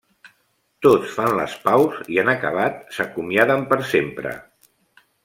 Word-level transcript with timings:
Tots 0.85 1.11
fan 1.17 1.35
les 1.39 1.53
paus 1.67 1.99
i, 2.15 2.19
en 2.21 2.31
acabat, 2.33 2.81
s'acomiaden 2.97 3.69
per 3.75 3.79
sempre. 3.95 4.33